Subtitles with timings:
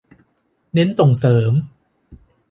[0.73, 1.53] เน้นส่งเสริม